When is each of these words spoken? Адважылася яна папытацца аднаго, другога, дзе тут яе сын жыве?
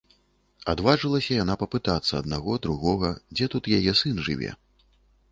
Адважылася 0.71 1.33
яна 1.43 1.53
папытацца 1.63 2.13
аднаго, 2.21 2.55
другога, 2.63 3.11
дзе 3.35 3.45
тут 3.55 3.69
яе 3.77 3.93
сын 4.01 4.15
жыве? 4.29 4.51